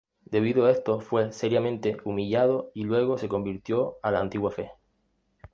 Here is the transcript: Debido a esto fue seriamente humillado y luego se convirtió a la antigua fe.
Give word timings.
Debido 0.25 0.65
a 0.65 0.71
esto 0.71 0.99
fue 0.99 1.31
seriamente 1.31 1.95
humillado 2.05 2.71
y 2.73 2.85
luego 2.85 3.19
se 3.19 3.27
convirtió 3.29 3.97
a 4.01 4.09
la 4.09 4.19
antigua 4.19 4.49
fe. 4.49 4.71